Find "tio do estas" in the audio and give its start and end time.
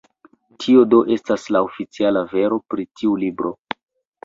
0.63-1.45